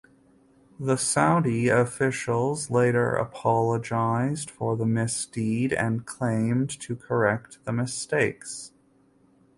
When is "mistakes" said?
7.71-8.71